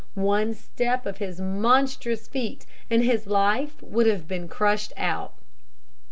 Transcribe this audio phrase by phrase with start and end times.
[0.15, 5.35] One step of his monstrous feet, and his life would have been crushed out.